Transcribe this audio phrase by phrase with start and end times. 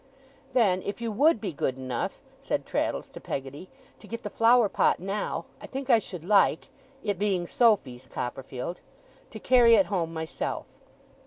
[0.53, 3.69] 'Then if you WOULD be good enough,' said Traddles to Peggotty,
[3.99, 6.69] 'to get the flower pot now, I think I should like
[7.03, 8.81] (it being Sophy's, Copperfield)
[9.29, 10.79] to carry it home myself!